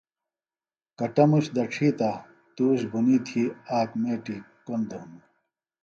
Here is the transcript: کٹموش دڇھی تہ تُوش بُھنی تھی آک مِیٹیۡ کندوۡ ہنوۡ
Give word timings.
کٹموش 0.99 1.45
دڇھی 1.55 1.89
تہ 1.99 2.09
تُوش 2.55 2.79
بُھنی 2.91 3.17
تھی 3.27 3.43
آک 3.77 3.89
مِیٹیۡ 4.01 4.45
کندوۡ 4.65 5.01
ہنوۡ 5.03 5.25